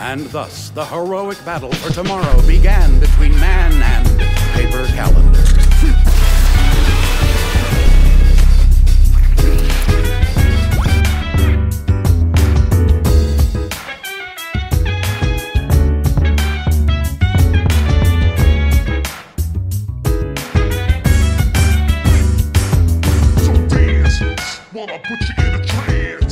And 0.00 0.26
thus 0.26 0.70
the 0.70 0.84
heroic 0.84 1.44
battle 1.44 1.72
for 1.72 1.92
tomorrow 1.92 2.40
began 2.46 3.00
between 3.00 3.32
man 3.40 3.72
and 3.82 4.06
paper 4.54 4.86
calendar. 4.94 5.44
Wanna 24.72 25.00
put 25.00 25.20
you 25.28 25.44
in 25.44 25.54
a 25.60 25.66
trance 25.66 26.27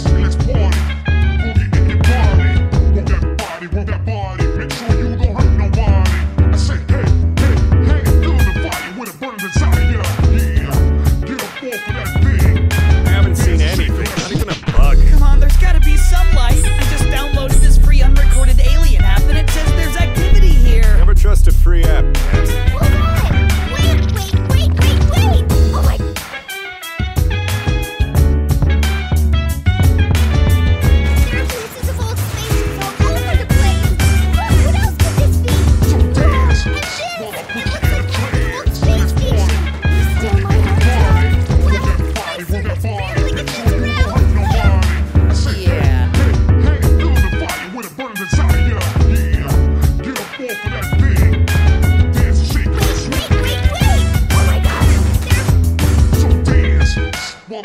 to 21.47 21.53
free 21.53 21.85
app. 21.85 22.46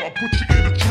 I 0.00 0.08
put 0.08 0.32
you 0.32 0.56
in 0.58 0.72
a 0.72 0.81